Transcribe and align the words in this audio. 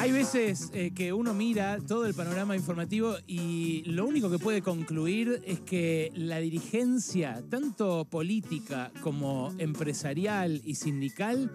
Hay 0.00 0.12
veces 0.12 0.70
eh, 0.74 0.92
que 0.94 1.12
uno 1.12 1.34
mira 1.34 1.78
todo 1.80 2.06
el 2.06 2.14
panorama 2.14 2.54
informativo 2.54 3.16
y 3.26 3.82
lo 3.84 4.06
único 4.06 4.30
que 4.30 4.38
puede 4.38 4.62
concluir 4.62 5.42
es 5.44 5.58
que 5.60 6.12
la 6.14 6.38
dirigencia, 6.38 7.42
tanto 7.50 8.04
política 8.04 8.92
como 9.00 9.52
empresarial 9.58 10.62
y 10.64 10.76
sindical, 10.76 11.50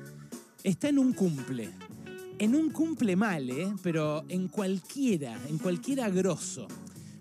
está 0.64 0.90
en 0.90 1.00
un 1.00 1.14
cumple. 1.14 1.70
En 2.38 2.54
un 2.54 2.70
cumple 2.72 3.16
mal, 3.16 3.50
¿eh? 3.50 3.74
pero 3.82 4.26
en 4.28 4.50
cualquiera, 4.50 5.38
en 5.48 5.58
cualquiera 5.58 6.10
grosso. 6.10 6.68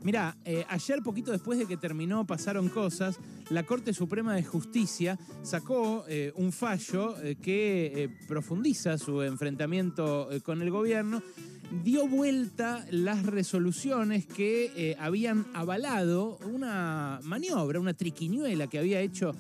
Mirá, 0.05 0.37
eh, 0.45 0.65
ayer, 0.69 1.01
poquito 1.01 1.31
después 1.31 1.61
de 1.61 1.67
que 1.67 1.77
terminó 1.77 2.27
Pasaron 2.27 2.69
Cosas, 2.69 3.21
la 3.51 3.63
Corte 3.63 3.95
Suprema 3.95 4.35
de 4.35 4.43
Justicia 4.43 5.17
sacó 5.43 6.05
eh, 6.09 6.33
un 6.35 6.51
fallo 6.51 7.17
eh, 7.23 7.37
que 7.41 8.11
profundiza 8.27 8.99
su 8.99 9.23
enfrentamiento 9.23 10.29
con 10.43 10.61
el 10.61 10.71
gobierno, 10.71 11.23
dio 11.85 12.09
vuelta 12.09 12.85
las 12.91 13.25
resoluciones 13.25 14.27
que 14.27 14.97
habían 14.99 15.47
avalado 15.55 16.39
una 16.53 17.21
maniobra, 17.23 17.81
una 17.81 17.95
triquiñuela 17.95 18.67
que 18.67 18.79
había 18.79 19.01
hecho 19.01 19.35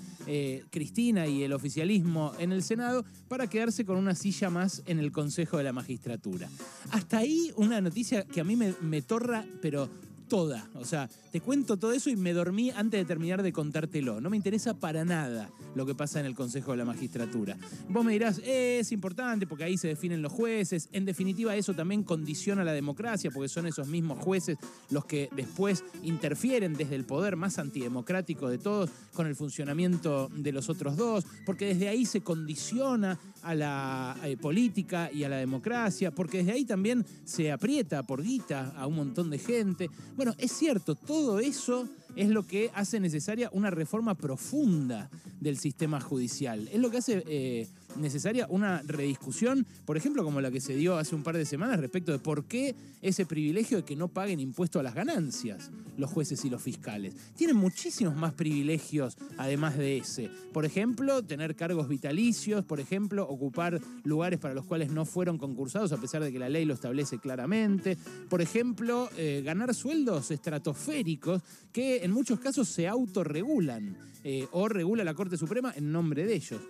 Cristina 0.71 1.27
y 1.27 1.43
el 1.43 1.53
oficialismo 1.53 2.33
en 2.39 2.53
el 2.53 2.63
Senado 2.63 3.05
para 3.29 3.49
quedarse 3.49 3.85
con 3.85 3.99
una 3.99 4.15
silla 4.15 4.49
más 4.49 4.83
en 4.87 4.99
el 4.99 5.13
Consejo 5.13 5.59
de 5.59 5.65
la 5.65 5.73
Magistratura. 5.73 6.49
Hasta 6.91 7.19
ahí 7.19 7.53
una 7.57 7.81
noticia 7.81 8.25
que 8.25 8.41
a 8.41 8.45
mí 8.45 8.57
me, 8.57 8.75
me 8.81 9.03
torra, 9.03 9.45
pero 9.61 9.91
toda. 10.33 10.67
O 10.77 10.87
sea, 10.87 11.11
te 11.31 11.43
cuento 11.43 11.77
todo 11.77 11.93
eso 11.93 12.09
y 12.09 12.17
me 12.17 12.33
dormí 12.33 12.71
antes 12.71 12.99
de 12.99 13.05
terminar 13.05 13.43
de 13.43 13.53
contártelo. 13.53 14.19
No 14.19 14.31
me 14.31 14.39
interesa 14.39 14.73
para 14.73 15.05
nada 15.05 15.51
lo 15.75 15.85
que 15.85 15.95
pasa 15.95 16.21
en 16.21 16.25
el 16.25 16.35
Consejo 16.35 16.71
de 16.71 16.79
la 16.79 16.87
Magistratura. 16.87 17.59
Vos 17.91 18.03
me 18.03 18.15
dirás, 18.15 18.41
es 18.43 18.93
importante 18.93 19.47
porque 19.47 19.65
ahí 19.65 19.77
se 19.77 19.89
definen 19.89 20.23
los 20.23 20.33
jueces. 20.33 20.89
En 20.93 21.05
definitiva, 21.05 21.55
eso 21.55 21.75
también 21.75 22.03
condiciona 22.03 22.65
la 22.65 22.73
democracia 22.73 23.31
porque 23.31 23.51
son 23.51 23.67
esos 23.67 23.89
mismos 23.89 24.25
jueces 24.25 24.57
los 24.89 25.05
que 25.05 25.29
después 25.37 25.85
interfieren 26.03 26.73
desde 26.73 26.95
el 26.95 27.05
poder 27.05 27.37
más 27.37 27.59
antidemocrático 27.59 28.49
de 28.49 28.57
todos 28.57 28.89
con 29.13 29.27
el 29.27 29.37
funcionamiento 29.37 30.31
de 30.35 30.53
los 30.53 30.71
otros 30.71 30.97
dos, 30.97 31.27
porque 31.45 31.67
desde 31.67 31.91
ahí 31.91 32.07
se 32.07 32.23
condiciona 32.23 33.19
a 33.43 33.55
la 33.55 34.17
eh, 34.25 34.37
política 34.37 35.11
y 35.13 35.25
a 35.25 35.29
la 35.29 35.37
democracia, 35.37 36.11
porque 36.11 36.39
desde 36.39 36.53
ahí 36.53 36.65
también 36.65 37.05
se 37.25 37.53
aprieta 37.53 38.03
por 38.03 38.23
guita 38.23 38.73
a 38.77 38.87
un 38.87 38.97
montón 38.97 39.31
de 39.31 39.39
gente. 39.39 39.91
Bueno, 40.17 40.35
es 40.39 40.53
cierto, 40.53 40.95
todo 40.95 41.39
eso 41.39 41.89
es 42.17 42.29
lo 42.29 42.47
que 42.47 42.71
hace 42.75 43.01
necesaria 43.01 43.51
una 43.53 43.71
reforma 43.71 44.15
profunda 44.15 45.11
del 45.41 45.59
sistema 45.59 46.01
judicial. 46.01 46.69
Es 46.73 46.81
lo 46.81 46.91
que 46.91 46.99
hace 46.99 47.25
eh, 47.27 47.69
necesaria 47.97 48.47
una 48.49 48.83
rediscusión, 48.83 49.67
por 49.85 49.97
ejemplo, 49.97 50.25
como 50.25 50.41
la 50.41 50.51
que 50.51 50.61
se 50.61 50.75
dio 50.75 50.97
hace 50.97 51.15
un 51.15 51.23
par 51.23 51.37
de 51.37 51.45
semanas 51.45 51.81
respecto 51.81 52.13
de 52.13 52.19
por 52.19 52.45
qué 52.45 52.75
ese 53.01 53.27
privilegio 53.27 53.79
de 53.79 53.85
que 53.85 53.97
no 53.97 54.09
paguen 54.09 54.41
impuesto 54.41 54.81
a 54.81 54.83
las 54.83 54.95
ganancias 54.95 55.71
los 55.97 56.11
jueces 56.11 56.45
y 56.45 56.51
los 56.51 56.63
fiscales. 56.63 57.15
Tienen 57.37 57.57
muchísimos 57.57 58.17
más 58.17 58.33
privilegios 58.35 59.17
además 59.37 59.77
de 59.77 59.99
ese. 59.99 60.31
Por 60.53 60.65
ejemplo, 60.65 61.23
tener 61.23 61.55
cargos 61.55 61.89
vitalicios, 61.89 62.65
por 62.65 62.81
ejemplo, 62.81 63.29
ocupar 63.29 63.81
lugares 64.05 64.39
para 64.39 64.55
los 64.55 64.65
cuales 64.65 64.91
no 64.91 65.05
fueron 65.05 65.39
concursados 65.39 65.93
a 65.93 65.99
pesar 65.99 66.23
de 66.23 66.33
que 66.33 66.39
la 66.39 66.49
ley 66.49 66.65
lo 66.65 66.75
establece 66.75 67.19
claramente. 67.19 67.97
Por 68.29 68.41
ejemplo, 68.41 69.11
eh, 69.17 69.43
ganar 69.45 69.75
sueldos 69.75 70.31
estratosféricos 70.31 71.43
que 71.73 72.05
en 72.05 72.11
muchos 72.11 72.41
casos 72.41 72.69
se 72.69 72.89
autorregulan 72.89 73.97
eh, 74.25 74.47
o 74.53 74.69
regula 74.69 75.05
la 75.05 75.15
Corte 75.15 75.37
Suprema 75.37 75.73
en 75.77 75.91
nombre 75.91 76.25
de 76.25 76.35
ellos. 76.35 76.61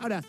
Ahora, 0.00 0.22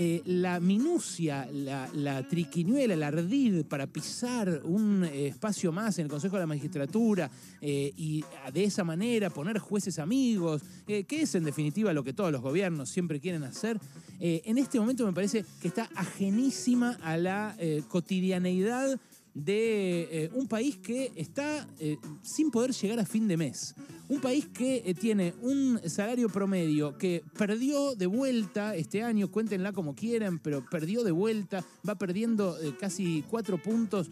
eh, 0.00 0.22
la 0.26 0.60
minucia, 0.60 1.48
la, 1.52 2.22
triquiñuela, 2.28 2.94
el 2.94 3.02
ardid 3.02 3.64
para 3.64 3.88
pisar 3.88 4.60
un 4.62 5.02
eh, 5.02 5.26
espacio 5.26 5.72
más 5.72 5.98
en 5.98 6.04
el 6.04 6.10
Consejo 6.10 6.36
de 6.36 6.42
la 6.42 6.46
Magistratura 6.46 7.28
y 7.60 8.24
de 8.52 8.62
esa 8.62 8.84
manera 8.84 9.28
poner 9.28 9.58
jueces 9.58 9.98
amigos, 9.98 10.62
que 10.86 11.04
es 11.10 11.34
en 11.34 11.42
definitiva 11.42 11.92
lo 11.92 12.04
que 12.04 12.12
todos 12.12 12.30
los 12.30 12.40
gobiernos 12.40 12.88
siempre 12.88 13.18
quieren 13.18 13.42
hacer, 13.42 13.80
en 14.20 14.58
este 14.58 14.78
momento 14.78 15.04
me 15.04 15.12
parece 15.12 15.44
que 15.60 15.66
está 15.66 15.90
ajenísima 15.96 16.96
a 17.02 17.16
la 17.16 17.56
cotidianeidad 17.88 19.00
de 19.34 20.24
eh, 20.24 20.30
un 20.34 20.48
país 20.48 20.76
que 20.78 21.12
está 21.16 21.66
eh, 21.78 21.96
sin 22.22 22.50
poder 22.50 22.72
llegar 22.72 22.98
a 22.98 23.06
fin 23.06 23.28
de 23.28 23.36
mes. 23.36 23.74
Un 24.08 24.20
país 24.20 24.46
que 24.46 24.82
eh, 24.84 24.94
tiene 24.94 25.34
un 25.42 25.80
salario 25.86 26.28
promedio 26.28 26.96
que 26.96 27.22
perdió 27.36 27.94
de 27.94 28.06
vuelta 28.06 28.74
este 28.74 29.02
año, 29.02 29.30
cuéntenla 29.30 29.72
como 29.72 29.94
quieran, 29.94 30.38
pero 30.38 30.64
perdió 30.68 31.04
de 31.04 31.12
vuelta, 31.12 31.64
va 31.88 31.94
perdiendo 31.96 32.56
casi 32.80 33.22
cuatro 33.28 33.62
puntos 33.62 34.10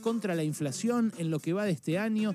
contra 0.00 0.34
la 0.34 0.44
inflación 0.44 1.12
en 1.18 1.30
lo 1.30 1.38
que 1.40 1.52
va 1.52 1.64
de 1.64 1.72
este 1.72 1.98
año, 1.98 2.34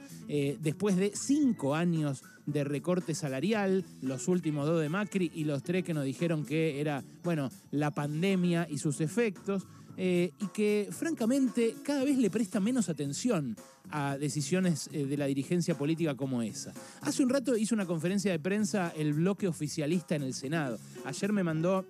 después 0.62 0.95
de 0.95 1.12
cinco 1.16 1.75
años 1.75 2.23
de 2.45 2.63
recorte 2.63 3.16
salarial, 3.16 3.85
los 4.01 4.28
últimos 4.28 4.66
dos 4.66 4.81
de 4.81 4.89
Macri 4.89 5.31
y 5.33 5.45
los 5.45 5.63
tres 5.63 5.83
que 5.83 5.94
nos 5.94 6.06
dijeron 6.06 6.45
que 6.45 6.79
era, 6.79 7.03
bueno, 7.23 7.50
la 7.72 7.91
pandemia 7.91 8.67
y 8.69 8.78
sus 8.78 9.01
efectos. 9.01 9.66
Eh, 9.95 10.33
y 10.39 10.47
que 10.47 10.89
francamente 10.91 11.75
cada 11.83 12.03
vez 12.03 12.17
le 12.17 12.31
presta 12.31 12.59
menos 12.59 12.89
atención 12.89 13.55
a 13.91 14.17
decisiones 14.17 14.89
eh, 14.91 15.05
de 15.05 15.17
la 15.17 15.25
dirigencia 15.25 15.77
política 15.77 16.15
como 16.15 16.41
esa. 16.41 16.73
Hace 17.01 17.21
un 17.21 17.29
rato 17.29 17.55
hizo 17.55 17.75
una 17.75 17.85
conferencia 17.85 18.31
de 18.31 18.39
prensa 18.39 18.91
el 18.95 19.13
bloque 19.13 19.47
oficialista 19.47 20.15
en 20.15 20.23
el 20.23 20.33
Senado. 20.33 20.79
Ayer 21.05 21.31
me 21.31 21.43
mandó 21.43 21.85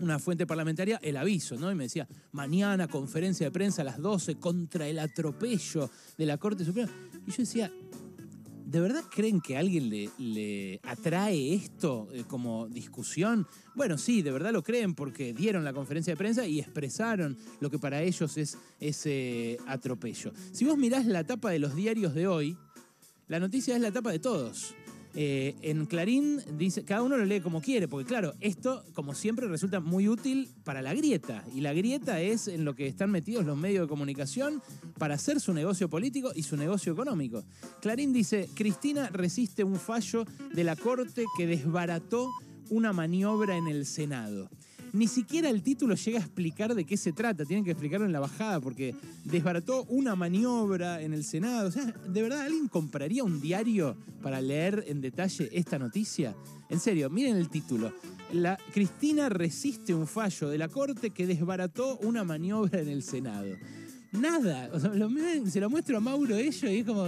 una 0.00 0.18
fuente 0.18 0.46
parlamentaria 0.46 0.98
el 1.02 1.16
aviso, 1.16 1.56
¿no? 1.56 1.70
Y 1.70 1.74
me 1.74 1.84
decía, 1.84 2.06
mañana 2.32 2.88
conferencia 2.88 3.46
de 3.46 3.50
prensa 3.50 3.82
a 3.82 3.84
las 3.84 3.98
12 3.98 4.36
contra 4.36 4.86
el 4.88 4.98
atropello 4.98 5.90
de 6.18 6.26
la 6.26 6.38
Corte 6.38 6.64
Suprema. 6.64 6.90
Y 7.26 7.30
yo 7.30 7.36
decía, 7.38 7.72
¿De 8.72 8.80
verdad 8.80 9.04
creen 9.10 9.42
que 9.42 9.58
alguien 9.58 9.90
le, 9.90 10.80
atrae 10.84 11.52
esto 11.52 12.08
eh, 12.10 12.24
como 12.26 12.68
discusión? 12.70 13.46
Bueno, 13.74 13.98
sí, 13.98 14.22
de 14.22 14.30
verdad 14.30 14.50
lo 14.50 14.62
creen 14.62 14.94
porque 14.94 15.34
dieron 15.34 15.62
la 15.62 15.74
conferencia 15.74 16.14
de 16.14 16.16
prensa 16.16 16.46
y 16.46 16.58
expresaron 16.58 17.36
lo 17.60 17.68
que 17.68 17.78
para 17.78 18.00
ellos 18.00 18.38
es 18.38 18.56
ese 18.80 19.58
atropello. 19.66 20.32
Si 20.52 20.64
vos 20.64 20.78
mirás 20.78 21.04
la 21.04 21.22
tapa 21.22 21.50
de 21.50 21.58
los 21.58 21.76
diarios 21.76 22.14
de 22.14 22.26
hoy, 22.26 22.56
la 23.28 23.38
noticia 23.38 23.76
es 23.76 23.82
la 23.82 23.92
tapa 23.92 24.10
de 24.10 24.20
todos. 24.20 24.74
Eh, 25.14 25.54
en 25.62 25.86
Clarín 25.86 26.40
dice, 26.56 26.84
cada 26.84 27.02
uno 27.02 27.16
lo 27.16 27.24
lee 27.24 27.40
como 27.40 27.60
quiere, 27.60 27.88
porque 27.88 28.06
claro, 28.06 28.34
esto, 28.40 28.84
como 28.94 29.14
siempre, 29.14 29.46
resulta 29.46 29.80
muy 29.80 30.08
útil 30.08 30.48
para 30.64 30.82
la 30.82 30.94
grieta. 30.94 31.44
Y 31.54 31.60
la 31.60 31.72
grieta 31.72 32.20
es 32.20 32.48
en 32.48 32.64
lo 32.64 32.74
que 32.74 32.86
están 32.86 33.10
metidos 33.10 33.44
los 33.44 33.56
medios 33.56 33.84
de 33.84 33.88
comunicación 33.88 34.62
para 34.98 35.14
hacer 35.14 35.40
su 35.40 35.52
negocio 35.52 35.88
político 35.88 36.32
y 36.34 36.42
su 36.42 36.56
negocio 36.56 36.92
económico. 36.92 37.44
Clarín 37.80 38.12
dice, 38.12 38.48
Cristina 38.54 39.08
resiste 39.08 39.64
un 39.64 39.76
fallo 39.76 40.24
de 40.54 40.64
la 40.64 40.76
Corte 40.76 41.24
que 41.36 41.46
desbarató 41.46 42.30
una 42.70 42.92
maniobra 42.92 43.56
en 43.56 43.68
el 43.68 43.84
Senado 43.84 44.48
ni 44.92 45.08
siquiera 45.08 45.48
el 45.48 45.62
título 45.62 45.94
llega 45.94 46.18
a 46.18 46.22
explicar 46.22 46.74
de 46.74 46.84
qué 46.84 46.96
se 46.96 47.12
trata. 47.12 47.44
Tienen 47.44 47.64
que 47.64 47.70
explicarlo 47.70 48.06
en 48.06 48.12
la 48.12 48.20
bajada 48.20 48.60
porque 48.60 48.94
desbarató 49.24 49.84
una 49.84 50.14
maniobra 50.14 51.00
en 51.00 51.14
el 51.14 51.24
Senado. 51.24 51.68
O 51.68 51.72
sea, 51.72 51.86
¿de 51.86 52.22
verdad 52.22 52.42
alguien 52.42 52.68
compraría 52.68 53.24
un 53.24 53.40
diario 53.40 53.96
para 54.22 54.40
leer 54.40 54.84
en 54.86 55.00
detalle 55.00 55.48
esta 55.52 55.78
noticia? 55.78 56.36
En 56.68 56.80
serio, 56.80 57.10
miren 57.10 57.36
el 57.36 57.48
título. 57.48 57.92
La, 58.32 58.58
Cristina 58.72 59.28
resiste 59.28 59.94
un 59.94 60.06
fallo 60.06 60.48
de 60.48 60.58
la 60.58 60.68
Corte 60.68 61.10
que 61.10 61.26
desbarató 61.26 61.98
una 61.98 62.24
maniobra 62.24 62.80
en 62.80 62.88
el 62.88 63.02
Senado. 63.02 63.56
Nada. 64.12 64.70
se 64.78 65.60
lo 65.60 65.70
muestro 65.70 65.96
a 65.96 66.00
Mauro 66.00 66.36
ello 66.36 66.68
y 66.68 66.78
es 66.80 66.86
como, 66.86 67.06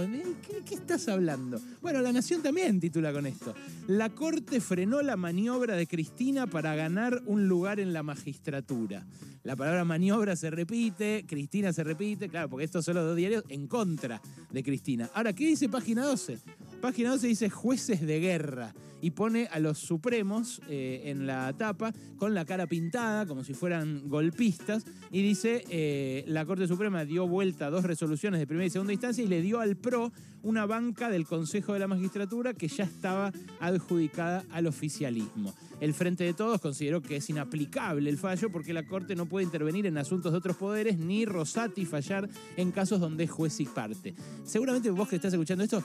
¿qué, 0.65 0.73
estás 0.73 1.07
hablando? 1.07 1.61
Bueno, 1.79 2.01
La 2.01 2.11
Nación 2.11 2.41
también 2.41 2.79
titula 2.79 3.13
con 3.13 3.27
esto. 3.27 3.53
La 3.87 4.09
Corte 4.09 4.59
frenó 4.59 5.03
la 5.03 5.15
maniobra 5.15 5.75
de 5.75 5.85
Cristina 5.85 6.47
para 6.47 6.75
ganar 6.75 7.21
un 7.27 7.47
lugar 7.47 7.79
en 7.79 7.93
la 7.93 8.01
magistratura. 8.01 9.05
La 9.43 9.55
palabra 9.55 9.85
maniobra 9.85 10.35
se 10.35 10.49
repite, 10.49 11.23
Cristina 11.27 11.71
se 11.71 11.83
repite, 11.83 12.27
claro, 12.27 12.49
porque 12.49 12.65
estos 12.65 12.83
son 12.83 12.95
los 12.95 13.05
dos 13.05 13.15
diarios 13.15 13.43
en 13.49 13.67
contra 13.67 14.19
de 14.51 14.63
Cristina. 14.63 15.07
Ahora, 15.13 15.33
¿qué 15.33 15.45
dice 15.45 15.69
página 15.69 16.03
12? 16.03 16.39
Página 16.85 17.09
12 17.09 17.27
dice 17.29 17.49
jueces 17.49 18.01
de 18.01 18.19
guerra 18.19 18.71
y 19.01 19.09
pone 19.09 19.47
a 19.51 19.57
los 19.57 19.79
supremos 19.79 20.61
eh, 20.69 21.01
en 21.05 21.25
la 21.25 21.51
tapa 21.57 21.91
con 22.17 22.35
la 22.35 22.45
cara 22.45 22.67
pintada 22.67 23.25
como 23.25 23.43
si 23.43 23.55
fueran 23.55 24.07
golpistas 24.07 24.85
y 25.09 25.23
dice 25.23 25.63
eh, 25.71 26.23
la 26.27 26.45
Corte 26.45 26.67
Suprema 26.67 27.03
dio 27.03 27.27
vuelta 27.27 27.65
a 27.65 27.69
dos 27.71 27.85
resoluciones 27.85 28.39
de 28.39 28.45
primera 28.45 28.67
y 28.67 28.69
segunda 28.69 28.93
instancia 28.93 29.23
y 29.23 29.27
le 29.27 29.41
dio 29.41 29.61
al 29.61 29.77
PRO 29.77 30.11
una 30.43 30.67
banca 30.67 31.09
del 31.09 31.25
Consejo 31.25 31.73
de 31.73 31.79
la 31.79 31.87
Magistratura 31.87 32.53
que 32.53 32.67
ya 32.67 32.83
estaba 32.83 33.33
adjudicada 33.59 34.43
al 34.51 34.67
oficialismo. 34.67 35.55
El 35.79 35.95
Frente 35.95 36.23
de 36.23 36.35
Todos 36.35 36.61
consideró 36.61 37.01
que 37.01 37.15
es 37.15 37.29
inaplicable 37.31 38.11
el 38.11 38.19
fallo 38.19 38.51
porque 38.51 38.73
la 38.73 38.85
Corte 38.85 39.15
no 39.15 39.25
puede 39.25 39.43
intervenir 39.43 39.87
en 39.87 39.97
asuntos 39.97 40.31
de 40.31 40.37
otros 40.37 40.55
poderes 40.55 40.99
ni 40.99 41.25
Rosati 41.25 41.85
fallar 41.85 42.29
en 42.57 42.71
casos 42.71 42.99
donde 42.99 43.23
es 43.23 43.31
juez 43.31 43.59
y 43.59 43.65
parte. 43.65 44.13
Seguramente 44.43 44.91
vos 44.91 45.09
que 45.09 45.15
estás 45.15 45.33
escuchando 45.33 45.63
esto 45.63 45.83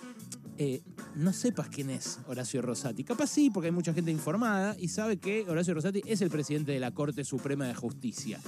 eh, 0.63 0.83
no 1.15 1.33
sepas 1.33 1.71
quién 1.71 1.89
es 1.89 2.19
Horacio 2.27 2.61
Rosati. 2.61 3.03
Capaz 3.03 3.29
sí, 3.29 3.49
porque 3.49 3.69
hay 3.69 3.73
mucha 3.73 3.95
gente 3.95 4.11
informada 4.11 4.77
y 4.79 4.89
sabe 4.89 5.17
que 5.17 5.49
Horacio 5.49 5.73
Rosati 5.73 6.03
es 6.05 6.21
el 6.21 6.29
presidente 6.29 6.73
de 6.73 6.79
la 6.79 6.91
Corte 6.91 7.25
Suprema 7.25 7.67
de 7.67 7.75
Justicia. 7.75 8.39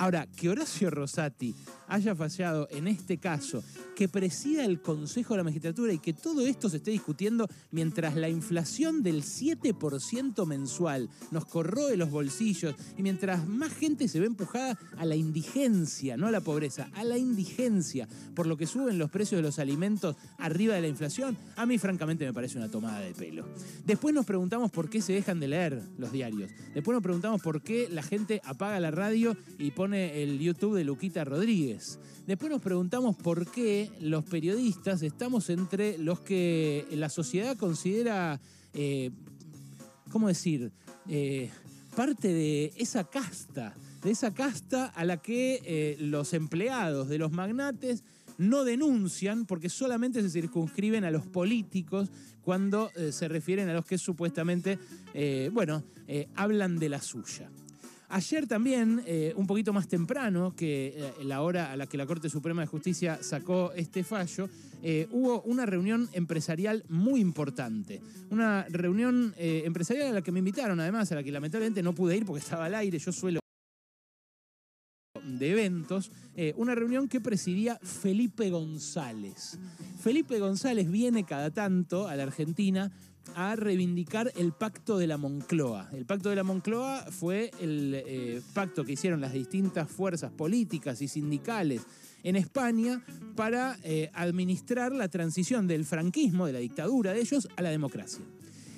Ahora, 0.00 0.26
que 0.26 0.48
Horacio 0.48 0.88
Rosati 0.88 1.54
haya 1.86 2.14
fallado 2.14 2.68
en 2.70 2.86
este 2.86 3.18
caso, 3.18 3.62
que 3.94 4.08
presida 4.08 4.64
el 4.64 4.80
Consejo 4.80 5.34
de 5.34 5.38
la 5.38 5.44
Magistratura 5.44 5.92
y 5.92 5.98
que 5.98 6.14
todo 6.14 6.46
esto 6.46 6.70
se 6.70 6.78
esté 6.78 6.90
discutiendo 6.90 7.46
mientras 7.70 8.16
la 8.16 8.30
inflación 8.30 9.02
del 9.02 9.22
7% 9.22 10.46
mensual 10.46 11.10
nos 11.30 11.44
corroe 11.44 11.98
los 11.98 12.10
bolsillos 12.10 12.76
y 12.96 13.02
mientras 13.02 13.46
más 13.46 13.74
gente 13.74 14.08
se 14.08 14.20
ve 14.20 14.26
empujada 14.26 14.78
a 14.96 15.04
la 15.04 15.16
indigencia, 15.16 16.16
no 16.16 16.28
a 16.28 16.30
la 16.30 16.40
pobreza, 16.40 16.88
a 16.94 17.04
la 17.04 17.18
indigencia, 17.18 18.08
por 18.34 18.46
lo 18.46 18.56
que 18.56 18.66
suben 18.66 18.98
los 18.98 19.10
precios 19.10 19.40
de 19.40 19.42
los 19.42 19.58
alimentos 19.58 20.16
arriba 20.38 20.76
de 20.76 20.80
la 20.80 20.88
inflación, 20.88 21.36
a 21.56 21.66
mí 21.66 21.76
francamente 21.76 22.24
me 22.24 22.32
parece 22.32 22.56
una 22.56 22.70
tomada 22.70 23.00
de 23.00 23.12
pelo. 23.12 23.46
Después 23.84 24.14
nos 24.14 24.24
preguntamos 24.24 24.70
por 24.70 24.88
qué 24.88 25.02
se 25.02 25.12
dejan 25.12 25.40
de 25.40 25.48
leer 25.48 25.82
los 25.98 26.10
diarios. 26.10 26.50
Después 26.72 26.94
nos 26.94 27.02
preguntamos 27.02 27.42
por 27.42 27.60
qué 27.60 27.86
la 27.90 28.02
gente 28.02 28.40
apaga 28.46 28.80
la 28.80 28.90
radio 28.90 29.36
y 29.58 29.72
pone 29.72 29.89
el 29.94 30.38
YouTube 30.38 30.76
de 30.76 30.84
Luquita 30.84 31.24
Rodríguez. 31.24 31.98
Después 32.26 32.50
nos 32.50 32.62
preguntamos 32.62 33.16
por 33.16 33.50
qué 33.50 33.90
los 34.00 34.24
periodistas 34.24 35.02
estamos 35.02 35.50
entre 35.50 35.98
los 35.98 36.20
que 36.20 36.86
la 36.92 37.08
sociedad 37.08 37.56
considera, 37.56 38.40
eh, 38.72 39.10
¿cómo 40.12 40.28
decir?, 40.28 40.70
eh, 41.08 41.50
parte 41.96 42.28
de 42.28 42.72
esa 42.76 43.04
casta, 43.04 43.74
de 44.02 44.12
esa 44.12 44.32
casta 44.32 44.86
a 44.86 45.04
la 45.04 45.16
que 45.16 45.60
eh, 45.64 45.96
los 45.98 46.32
empleados 46.34 47.08
de 47.08 47.18
los 47.18 47.32
magnates 47.32 48.04
no 48.38 48.64
denuncian 48.64 49.44
porque 49.44 49.68
solamente 49.68 50.22
se 50.22 50.30
circunscriben 50.30 51.04
a 51.04 51.10
los 51.10 51.26
políticos 51.26 52.10
cuando 52.42 52.90
se 53.10 53.28
refieren 53.28 53.68
a 53.68 53.74
los 53.74 53.84
que 53.84 53.98
supuestamente, 53.98 54.78
bueno, 55.52 55.82
hablan 56.36 56.78
de 56.78 56.88
la 56.88 57.02
suya. 57.02 57.50
Ayer 58.12 58.48
también, 58.48 59.02
eh, 59.06 59.32
un 59.36 59.46
poquito 59.46 59.72
más 59.72 59.86
temprano 59.86 60.52
que 60.56 60.94
eh, 60.96 61.24
la 61.24 61.42
hora 61.42 61.70
a 61.70 61.76
la 61.76 61.86
que 61.86 61.96
la 61.96 62.06
Corte 62.06 62.28
Suprema 62.28 62.60
de 62.62 62.66
Justicia 62.66 63.20
sacó 63.22 63.72
este 63.76 64.02
fallo, 64.02 64.48
eh, 64.82 65.06
hubo 65.12 65.42
una 65.42 65.64
reunión 65.64 66.08
empresarial 66.12 66.84
muy 66.88 67.20
importante. 67.20 68.00
Una 68.30 68.66
reunión 68.68 69.32
empresarial 69.36 70.08
a 70.08 70.12
la 70.12 70.22
que 70.22 70.32
me 70.32 70.40
invitaron, 70.40 70.80
además, 70.80 71.12
a 71.12 71.16
la 71.16 71.22
que 71.22 71.30
lamentablemente 71.30 71.84
no 71.84 71.94
pude 71.94 72.16
ir 72.16 72.26
porque 72.26 72.40
estaba 72.40 72.64
al 72.64 72.74
aire. 72.74 72.98
Yo 72.98 73.12
suelo 73.12 73.40
de 75.40 75.50
eventos, 75.50 76.12
una 76.56 76.74
reunión 76.74 77.08
que 77.08 77.20
presidía 77.20 77.78
Felipe 77.82 78.50
González. 78.50 79.58
Felipe 80.00 80.38
González 80.38 80.90
viene 80.90 81.24
cada 81.24 81.50
tanto 81.50 82.08
a 82.08 82.14
la 82.14 82.22
Argentina 82.22 82.92
a 83.34 83.56
reivindicar 83.56 84.32
el 84.36 84.52
pacto 84.52 84.98
de 84.98 85.06
la 85.06 85.16
Moncloa. 85.16 85.88
El 85.92 86.06
pacto 86.06 86.30
de 86.30 86.36
la 86.36 86.42
Moncloa 86.42 87.06
fue 87.10 87.50
el 87.60 87.94
eh, 87.94 88.42
pacto 88.54 88.84
que 88.84 88.92
hicieron 88.92 89.20
las 89.20 89.32
distintas 89.32 89.90
fuerzas 89.90 90.32
políticas 90.32 91.00
y 91.02 91.08
sindicales 91.08 91.82
en 92.22 92.36
España 92.36 93.02
para 93.36 93.78
eh, 93.82 94.10
administrar 94.14 94.92
la 94.92 95.08
transición 95.08 95.66
del 95.66 95.84
franquismo, 95.84 96.46
de 96.46 96.52
la 96.52 96.58
dictadura 96.58 97.12
de 97.12 97.20
ellos, 97.20 97.48
a 97.56 97.62
la 97.62 97.70
democracia. 97.70 98.24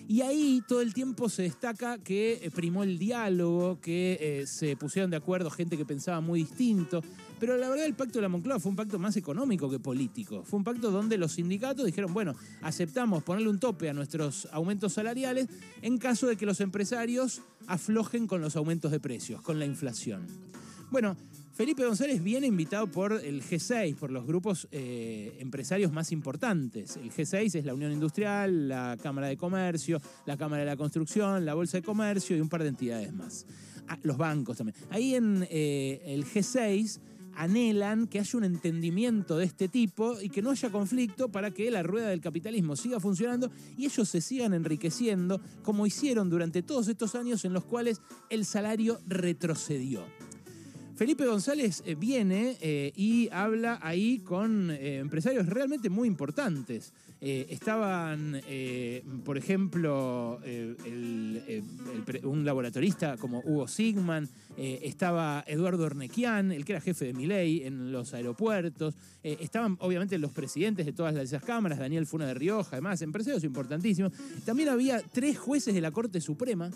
Y 0.09 0.21
ahí 0.23 0.63
todo 0.67 0.81
el 0.81 0.93
tiempo 0.93 1.29
se 1.29 1.43
destaca 1.43 1.99
que 1.99 2.41
eh, 2.43 2.51
primó 2.51 2.83
el 2.83 2.99
diálogo, 2.99 3.81
que 3.81 4.19
eh, 4.21 4.47
se 4.47 4.77
pusieron 4.77 5.11
de 5.11 5.17
acuerdo 5.17 5.51
gente 5.51 5.77
que 5.77 5.85
pensaba 5.85 6.21
muy 6.21 6.41
distinto. 6.41 7.03
Pero 7.39 7.57
la 7.57 7.69
verdad 7.69 7.87
el 7.87 7.95
pacto 7.95 8.19
de 8.19 8.23
la 8.23 8.29
Moncloa 8.29 8.61
fue 8.61 8.71
un 8.71 8.77
pacto 8.77 8.99
más 8.99 9.17
económico 9.17 9.71
que 9.71 9.79
político. 9.79 10.43
Fue 10.45 10.59
un 10.59 10.65
pacto 10.65 10.91
donde 10.91 11.19
los 11.19 11.33
sindicatos 11.33 11.87
dijeron, 11.87 12.13
bueno, 12.13 12.35
aceptamos 12.61 13.23
ponerle 13.23 13.49
un 13.49 13.59
tope 13.59 13.89
a 13.89 13.95
nuestros 13.95 14.49
aumentos 14.53 14.93
salariales 14.93 15.49
en 15.83 15.99
caso 15.99 16.27
de 16.27 16.37
que 16.37 16.47
los 16.47 16.61
empresarios 16.61 17.43
aflojen 17.67 18.27
con 18.27 18.41
los 18.41 18.57
aumentos 18.57 18.91
de 18.91 19.01
precios, 19.01 19.41
con 19.43 19.59
la 19.59 19.67
inflación. 19.67 20.27
Bueno, 20.91 21.17
Felipe 21.53 21.85
González 21.85 22.23
viene 22.23 22.47
invitado 22.47 22.87
por 22.87 23.13
el 23.13 23.43
G6, 23.43 23.95
por 23.97 24.11
los 24.11 24.27
grupos 24.27 24.69
eh, 24.73 25.37
empresarios 25.39 25.93
más 25.93 26.11
importantes. 26.11 26.97
El 26.97 27.13
G6 27.13 27.57
es 27.57 27.65
la 27.67 27.75
Unión 27.75 27.93
Industrial, 27.93 28.69
la 28.69 28.97
Cámara 29.03 29.27
de 29.27 29.37
Comercio, 29.37 30.01
la 30.25 30.39
Cámara 30.39 30.61
de 30.63 30.71
la 30.71 30.77
Construcción, 30.79 31.45
la 31.45 31.53
Bolsa 31.53 31.77
de 31.77 31.83
Comercio 31.83 32.37
y 32.37 32.41
un 32.41 32.49
par 32.49 32.63
de 32.63 32.71
entidades 32.71 33.13
más. 33.13 33.45
Ah, 33.87 33.99
los 34.03 34.17
bancos 34.17 34.57
también. 34.57 34.77
Ahí 34.89 35.15
en 35.15 35.47
eh, 35.51 36.01
el 36.07 36.25
G6 36.25 37.01
anhelan 37.35 38.07
que 38.07 38.19
haya 38.19 38.39
un 38.39 38.45
entendimiento 38.45 39.37
de 39.37 39.45
este 39.45 39.69
tipo 39.69 40.21
y 40.23 40.31
que 40.31 40.41
no 40.41 40.51
haya 40.51 40.71
conflicto 40.71 41.31
para 41.31 41.51
que 41.51 41.71
la 41.71 41.83
rueda 41.83 42.09
del 42.09 42.23
capitalismo 42.23 42.77
siga 42.77 42.99
funcionando 42.99 43.51
y 43.77 43.85
ellos 43.85 44.09
se 44.09 44.23
sigan 44.23 44.55
enriqueciendo 44.55 45.39
como 45.63 45.87
hicieron 45.87 46.31
durante 46.31 46.63
todos 46.63 46.89
estos 46.89 47.15
años 47.15 47.45
en 47.45 47.53
los 47.53 47.65
cuales 47.65 48.01
el 48.31 48.47
salario 48.47 49.01
retrocedió. 49.07 50.05
Felipe 51.03 51.27
González 51.27 51.83
eh, 51.85 51.97
viene 51.97 52.57
eh, 52.61 52.93
y 52.95 53.29
habla 53.33 53.81
ahí 53.83 54.21
con 54.21 54.71
eh, 54.71 54.99
empresarios 54.99 55.49
realmente 55.49 55.91
muy 55.91 56.07
importantes. 56.07 56.93
estaban, 57.21 58.41
por 59.25 59.37
ejemplo, 59.39 60.41
un 62.25 62.45
laboratorista 62.45 63.17
como 63.17 63.41
Hugo 63.45 63.67
Sigman, 63.69 64.29
estaba 64.57 65.45
Eduardo 65.47 65.85
Ornequian, 65.85 66.51
el 66.51 66.65
que 66.65 66.73
era 66.73 66.81
jefe 66.81 67.07
de 67.07 67.15
Miley 67.15 67.63
en 67.65 67.93
los 67.93 68.13
aeropuertos, 68.13 68.95
estaban 69.23 69.77
obviamente 69.79 70.19
los 70.19 70.33
presidentes 70.33 70.85
de 70.85 70.93
todas 70.93 71.15
esas 71.15 71.45
cámaras, 71.45 71.79
Daniel 71.79 72.07
Funa 72.07 72.27
de 72.27 72.35
Rioja, 72.35 72.71
además, 72.73 73.03
empresarios 73.03 73.45
importantísimos. 73.45 74.13
También 74.45 74.69
había 74.69 75.01
tres 75.01 75.39
jueces 75.39 75.75
de 75.75 75.81
la 75.81 75.93
Corte 75.93 76.21
Suprema 76.21 76.73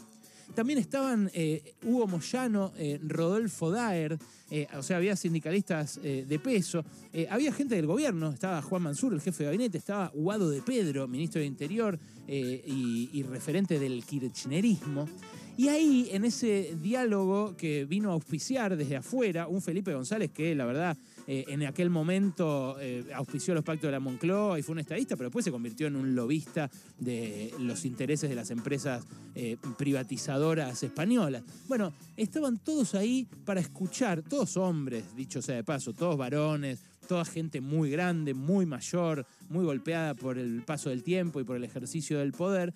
también 0.56 0.78
estaban 0.78 1.30
eh, 1.34 1.74
Hugo 1.84 2.08
Moyano, 2.08 2.72
eh, 2.78 2.98
Rodolfo 3.06 3.70
Daer, 3.70 4.18
eh, 4.50 4.66
o 4.76 4.82
sea, 4.82 4.96
había 4.96 5.14
sindicalistas 5.14 6.00
de 6.02 6.38
peso, 6.38 6.84
había 7.28 7.52
gente 7.52 7.74
del 7.74 7.86
gobierno, 7.86 8.30
estaba 8.30 8.62
Juan 8.62 8.82
Mansur, 8.82 9.12
el 9.12 9.20
jefe 9.20 9.42
de 9.42 9.46
gabinete, 9.46 9.78
estaba 9.78 10.12
Guado 10.14 10.48
de 10.48 10.62
Pedro, 10.62 11.08
ministro 11.08 11.40
de 11.40 11.46
Interior 11.46 11.98
y, 12.28 13.10
y 13.12 13.22
referente 13.24 13.80
del 13.80 14.04
kirchnerismo. 14.04 15.08
Y 15.56 15.68
ahí, 15.68 16.10
en 16.12 16.24
ese 16.24 16.76
diálogo 16.80 17.56
que 17.56 17.86
vino 17.86 18.10
a 18.10 18.12
auspiciar 18.12 18.76
desde 18.76 18.96
afuera, 18.96 19.48
un 19.48 19.60
Felipe 19.60 19.92
González 19.92 20.30
que 20.30 20.54
la 20.54 20.64
verdad 20.64 20.96
eh, 21.26 21.44
en 21.48 21.64
aquel 21.64 21.90
momento 21.90 22.76
eh, 22.80 23.04
auspició 23.12 23.52
los 23.54 23.64
pactos 23.64 23.88
de 23.88 23.92
la 23.92 24.00
Moncloa 24.00 24.58
y 24.58 24.62
fue 24.62 24.74
un 24.74 24.78
estadista, 24.78 25.16
pero 25.16 25.28
después 25.28 25.44
se 25.44 25.50
convirtió 25.50 25.88
en 25.88 25.96
un 25.96 26.14
lobista 26.14 26.70
de 26.98 27.52
los 27.58 27.84
intereses 27.84 28.30
de 28.30 28.36
las 28.36 28.50
empresas 28.50 29.04
eh, 29.34 29.56
privatizadoras 29.76 30.82
españolas. 30.82 31.42
Bueno, 31.68 31.92
estaban 32.16 32.58
todos 32.58 32.94
ahí 32.94 33.26
para 33.44 33.60
escuchar, 33.60 34.22
todos 34.22 34.56
hombres, 34.56 35.16
dicho 35.16 35.42
sea 35.42 35.56
de 35.56 35.64
paso, 35.64 35.92
todos 35.92 36.16
varones, 36.16 36.84
toda 37.08 37.24
gente 37.24 37.60
muy 37.60 37.90
grande, 37.90 38.32
muy 38.32 38.64
mayor, 38.64 39.26
muy 39.48 39.64
golpeada 39.64 40.14
por 40.14 40.38
el 40.38 40.62
paso 40.62 40.90
del 40.90 41.02
tiempo 41.02 41.40
y 41.40 41.44
por 41.44 41.56
el 41.56 41.64
ejercicio 41.64 42.18
del 42.20 42.32
poder 42.32 42.72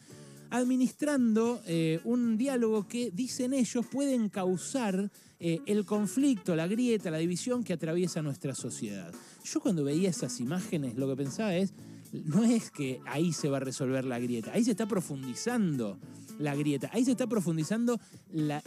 administrando 0.50 1.62
un 2.04 2.36
diálogo 2.36 2.86
que, 2.88 3.10
dicen 3.10 3.52
ellos, 3.52 3.86
pueden 3.86 4.28
causar 4.28 5.10
eh, 5.42 5.62
el 5.64 5.86
conflicto, 5.86 6.54
la 6.54 6.66
grieta, 6.66 7.10
la 7.10 7.16
división 7.16 7.64
que 7.64 7.72
atraviesa 7.72 8.20
nuestra 8.20 8.54
sociedad. 8.54 9.10
Yo 9.42 9.60
cuando 9.60 9.82
veía 9.84 10.10
esas 10.10 10.38
imágenes 10.38 10.96
lo 10.96 11.08
que 11.08 11.16
pensaba 11.16 11.56
es, 11.56 11.72
no 12.12 12.44
es 12.44 12.70
que 12.70 13.00
ahí 13.06 13.32
se 13.32 13.48
va 13.48 13.56
a 13.56 13.60
resolver 13.60 14.04
la 14.04 14.18
grieta, 14.18 14.52
ahí 14.52 14.64
se 14.64 14.72
está 14.72 14.86
profundizando 14.86 15.98
la 16.38 16.54
grieta, 16.54 16.90
ahí 16.92 17.06
se 17.06 17.12
está 17.12 17.26
profundizando 17.26 17.98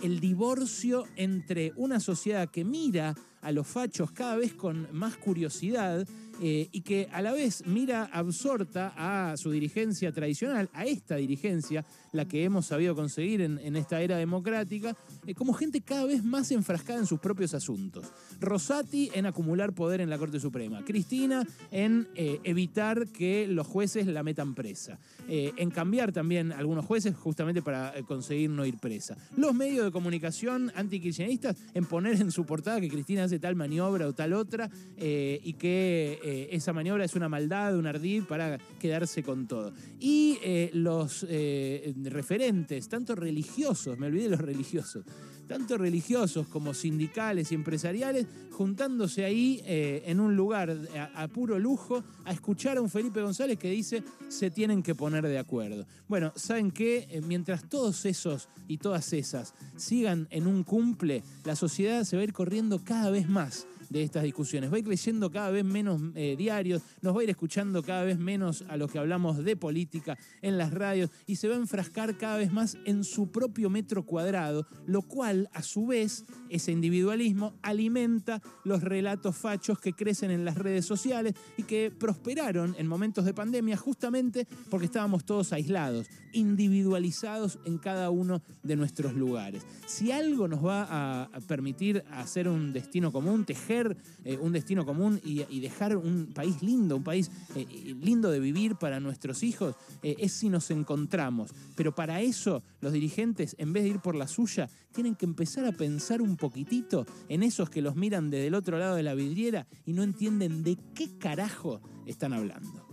el 0.01 0.19
divorcio 0.19 1.05
entre 1.15 1.73
una 1.75 1.99
sociedad 1.99 2.49
que 2.49 2.65
mira 2.65 3.15
a 3.41 3.51
los 3.51 3.67
fachos 3.67 4.11
cada 4.11 4.35
vez 4.35 4.53
con 4.53 4.87
más 4.93 5.15
curiosidad 5.17 6.07
eh, 6.45 6.67
y 6.73 6.81
que 6.81 7.07
a 7.13 7.21
la 7.21 7.31
vez 7.31 7.63
mira 7.65 8.09
absorta 8.11 8.93
a 8.97 9.37
su 9.37 9.49
dirigencia 9.49 10.11
tradicional, 10.11 10.69
a 10.73 10.83
esta 10.83 11.15
dirigencia, 11.15 11.85
la 12.11 12.27
que 12.27 12.43
hemos 12.43 12.65
sabido 12.65 12.95
conseguir 12.95 13.39
en, 13.39 13.75
esta 13.77 14.01
era 14.01 14.17
democrática, 14.17 14.93
eh, 15.25 15.33
como 15.35 15.53
gente 15.53 15.79
cada 15.79 16.03
vez 16.03 16.21
más 16.21 16.51
enfrascada 16.51 16.99
en 16.99 17.05
sus 17.05 17.21
propios 17.21 17.53
asuntos. 17.53 18.11
Rosati 18.41 19.09
en 19.13 19.25
acumular 19.25 19.71
poder 19.71 20.01
en 20.01 20.09
la 20.09 20.17
Corte 20.17 20.37
Suprema, 20.37 20.83
Cristina 20.83 21.47
en 21.71 22.09
eh, 22.13 22.41
evitar 22.43 23.07
que 23.07 23.47
los 23.47 23.65
jueces 23.65 24.05
la 24.07 24.21
metan 24.21 24.53
presa, 24.53 24.99
en 25.29 25.71
cambiar 25.71 26.11
también 26.11 26.51
algunos 26.51 26.85
jueces 26.85 27.15
justamente 27.15 27.61
para 27.61 27.93
conseguir 28.05 28.49
no 28.49 28.65
ir 28.65 28.77
presa. 28.79 29.15
Los 29.37 29.55
medios 29.55 29.85
de 29.85 29.91
comunicación 29.91 30.73
antikirchneristas 30.75 31.55
en 31.73 31.85
poner 31.85 32.19
en 32.19 32.31
su 32.31 32.45
portada 32.45 32.81
que 32.81 32.89
Cristina 32.89 33.23
hace 33.23 33.39
tal 33.39 33.55
maniobra 33.55 34.05
o 34.07 34.13
tal 34.13 34.33
otra 34.33 34.69
y 34.97 35.53
que 35.53 36.19
eh, 36.33 36.49
esa 36.51 36.73
maniobra 36.73 37.05
es 37.05 37.13
una 37.13 37.29
maldad, 37.29 37.77
un 37.77 37.85
ardid 37.85 38.23
para 38.23 38.57
quedarse 38.79 39.21
con 39.21 39.45
todo. 39.47 39.71
Y 39.99 40.39
eh, 40.41 40.71
los 40.73 41.27
eh, 41.29 41.93
referentes, 42.05 42.89
tanto 42.89 43.13
religiosos, 43.13 43.99
me 43.99 44.07
olvidé 44.07 44.23
de 44.23 44.29
los 44.29 44.41
religiosos, 44.41 45.05
tanto 45.47 45.77
religiosos 45.77 46.47
como 46.47 46.73
sindicales 46.73 47.51
y 47.51 47.55
empresariales, 47.55 48.25
juntándose 48.51 49.25
ahí 49.25 49.61
en 49.65 50.19
un 50.19 50.35
lugar 50.35 50.75
a, 51.15 51.27
puro 51.27 51.57
lujo 51.59 52.03
a 52.23 52.31
escuchar 52.31 52.77
a 52.77 52.81
un 52.81 52.89
Felipe 52.89 53.21
González 53.21 53.57
que 53.57 53.69
dice 53.69 54.03
se 54.29 54.51
tienen 54.51 54.83
que 54.83 54.95
poner 54.95 55.27
de 55.27 55.39
acuerdo. 55.39 55.85
Bueno, 56.07 56.31
¿saben 56.35 56.71
qué? 56.71 57.21
mientras 57.27 57.67
todos 57.67 58.05
esos 58.05 58.47
y 58.67 58.77
todas 58.77 59.11
esas 59.11 59.53
sigan 59.75 60.27
en 60.29 60.47
un 60.47 60.63
cumple, 60.63 61.23
la 61.43 61.55
sociedad 61.55 62.03
se 62.03 62.15
va 62.15 62.21
a 62.21 62.25
ir 62.25 62.33
corriendo 62.33 62.83
cada 62.83 63.09
vez 63.09 63.27
más 63.27 63.67
de 63.93 64.03
estas 64.03 64.23
discusiones. 64.23 64.71
Va 64.71 64.77
a 64.77 64.79
ir 64.79 64.87
leyendo 64.87 65.31
cada 65.31 65.51
vez 65.51 65.63
menos 65.63 66.01
eh, 66.15 66.35
diarios, 66.35 66.81
nos 67.01 67.15
va 67.15 67.21
a 67.21 67.23
ir 67.23 67.29
escuchando 67.29 67.83
cada 67.83 68.03
vez 68.03 68.17
menos 68.17 68.63
a 68.67 68.75
los 68.75 68.91
que 68.91 68.97
hablamos 68.97 69.43
de 69.43 69.55
política 69.55 70.17
en 70.41 70.57
las 70.57 70.73
radios 70.73 71.11
y 71.27 71.35
se 71.35 71.47
va 71.47 71.53
a 71.53 71.59
enfrascar 71.59 72.17
cada 72.17 72.37
vez 72.37 72.51
más 72.51 72.75
en 72.85 73.03
su 73.03 73.31
propio 73.31 73.69
metro 73.69 74.03
cuadrado, 74.03 74.65
lo 74.87 75.03
cual 75.03 75.47
a 75.53 75.61
su 75.61 75.85
vez 75.85 76.25
ese 76.49 76.71
individualismo 76.71 77.53
alimenta 77.61 78.41
los 78.63 78.81
relatos 78.81 79.37
fachos 79.37 79.79
que 79.79 79.93
crecen 79.93 80.31
en 80.31 80.43
las 80.43 80.57
redes 80.57 80.85
sociales 80.85 81.35
y 81.55 81.63
que 81.63 81.91
prosperaron 81.91 82.75
en 82.79 82.87
momentos 82.87 83.25
de 83.25 83.33
pandemia 83.33 83.77
justamente 83.77 84.47
porque 84.71 84.87
estábamos 84.87 85.23
todos 85.23 85.53
aislados, 85.53 86.07
individualizados 86.33 87.59
en 87.65 87.77
cada 87.77 88.09
uno 88.09 88.41
de 88.63 88.75
nuestros 88.75 89.13
lugares. 89.13 89.63
Si 89.85 90.11
algo 90.11 90.47
nos 90.47 90.65
va 90.65 90.87
a 91.23 91.39
permitir 91.41 92.03
hacer 92.09 92.47
un 92.47 92.73
destino 92.73 93.11
común, 93.11 93.45
tejer 93.45 93.82
eh, 94.23 94.37
un 94.37 94.51
destino 94.51 94.85
común 94.85 95.19
y, 95.23 95.59
dejar 95.59 95.95
un 95.95 96.33
país 96.33 96.61
lindo, 96.61 96.97
un 96.97 97.03
país 97.03 97.31
eh, 97.55 97.65
lindo 98.01 98.29
de 98.29 98.39
vivir 98.39 98.75
para 98.75 98.99
nuestros 98.99 99.43
hijos, 99.43 99.75
eh, 100.01 100.15
es 100.19 100.33
si 100.33 100.49
nos 100.49 100.71
encontramos. 100.71 101.51
Pero 101.75 101.95
para 101.95 102.21
eso 102.21 102.63
los 102.81 102.93
dirigentes, 102.93 103.55
en 103.59 103.73
vez 103.73 103.83
de 103.83 103.89
ir 103.89 103.99
por 103.99 104.15
la 104.15 104.27
suya, 104.27 104.69
tienen 104.91 105.15
que 105.15 105.25
empezar 105.25 105.65
a 105.65 105.71
pensar 105.71 106.21
un 106.21 106.37
poquitito 106.37 107.05
en 107.29 107.43
esos 107.43 107.69
que 107.69 107.81
los 107.81 107.95
miran 107.95 108.29
desde 108.29 108.47
el 108.47 108.55
otro 108.55 108.77
lado 108.77 108.95
de 108.95 109.03
la 109.03 109.13
vidriera 109.13 109.67
y 109.85 109.93
no 109.93 110.03
entienden 110.03 110.63
de 110.63 110.77
qué 110.93 111.17
carajo 111.17 111.81
están 112.05 112.33
hablando. 112.33 112.87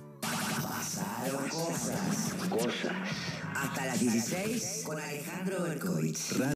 Cosas. 2.49 2.93
Hasta 3.55 3.87
las 3.87 4.01
16 4.01 4.83
con 4.85 4.99
Alejandro 4.99 5.63
Berkovich. 5.63 6.37